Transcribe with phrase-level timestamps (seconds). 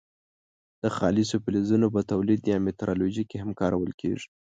[0.83, 4.27] د خالصو فلزونو په تولید یا متالورجي کې هم کارول کیږي.